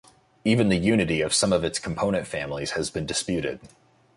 [0.43, 3.59] Even the unity of some of its component families has been disputed.